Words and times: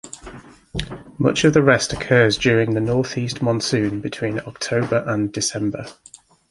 Much 1.19 1.43
of 1.43 1.53
the 1.53 1.61
rest 1.61 1.93
occurs 1.93 2.35
during 2.35 2.73
the 2.73 2.81
northeast 2.81 3.39
monsoon 3.43 4.01
between 4.01 4.39
October 4.39 5.03
and 5.05 5.31
December. 5.31 5.85